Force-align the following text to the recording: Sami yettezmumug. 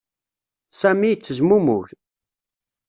Sami 0.79 1.07
yettezmumug. 1.09 1.87